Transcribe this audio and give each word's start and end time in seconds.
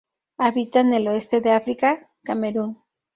Habita 0.39 0.79
en 0.79 0.95
el 0.95 1.07
oeste 1.07 1.41
de 1.41 1.51
África, 1.51 2.09
Camerún. 2.23 2.81